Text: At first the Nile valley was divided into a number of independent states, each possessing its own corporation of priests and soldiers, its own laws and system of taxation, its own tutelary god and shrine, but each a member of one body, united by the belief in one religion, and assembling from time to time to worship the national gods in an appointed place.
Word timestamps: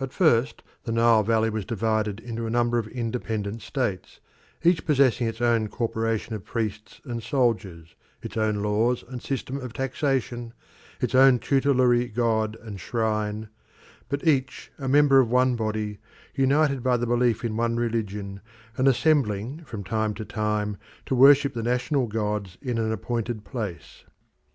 At 0.00 0.14
first 0.14 0.62
the 0.84 0.92
Nile 0.92 1.22
valley 1.22 1.50
was 1.50 1.66
divided 1.66 2.18
into 2.18 2.46
a 2.46 2.50
number 2.50 2.78
of 2.78 2.88
independent 2.88 3.60
states, 3.60 4.18
each 4.62 4.86
possessing 4.86 5.26
its 5.26 5.42
own 5.42 5.68
corporation 5.68 6.34
of 6.34 6.46
priests 6.46 7.02
and 7.04 7.22
soldiers, 7.22 7.94
its 8.22 8.38
own 8.38 8.62
laws 8.62 9.04
and 9.06 9.20
system 9.22 9.58
of 9.58 9.74
taxation, 9.74 10.54
its 10.98 11.14
own 11.14 11.38
tutelary 11.40 12.06
god 12.08 12.56
and 12.62 12.80
shrine, 12.80 13.50
but 14.08 14.26
each 14.26 14.72
a 14.78 14.88
member 14.88 15.20
of 15.20 15.28
one 15.30 15.56
body, 15.56 15.98
united 16.34 16.82
by 16.82 16.96
the 16.96 17.06
belief 17.06 17.44
in 17.44 17.54
one 17.54 17.76
religion, 17.76 18.40
and 18.78 18.88
assembling 18.88 19.62
from 19.66 19.84
time 19.84 20.14
to 20.14 20.24
time 20.24 20.78
to 21.04 21.14
worship 21.14 21.52
the 21.52 21.62
national 21.62 22.06
gods 22.06 22.56
in 22.62 22.78
an 22.78 22.92
appointed 22.92 23.44
place. 23.44 24.04